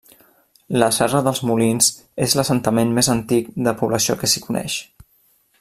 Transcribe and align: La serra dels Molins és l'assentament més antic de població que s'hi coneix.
La 0.83 0.87
serra 0.97 1.21
dels 1.27 1.41
Molins 1.49 1.91
és 2.29 2.35
l'assentament 2.39 2.97
més 2.99 3.13
antic 3.17 3.55
de 3.69 3.77
població 3.83 4.21
que 4.23 4.33
s'hi 4.35 4.47
coneix. 4.49 4.83